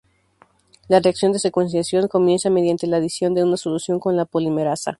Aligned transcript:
La 0.87 0.99
reacción 0.99 1.31
de 1.31 1.37
secuenciación 1.37 2.07
comienza 2.07 2.49
mediante 2.49 2.87
la 2.87 2.97
adición 2.97 3.35
de 3.35 3.43
una 3.43 3.55
solución 3.55 3.99
con 3.99 4.17
la 4.17 4.25
polimerasa. 4.25 4.89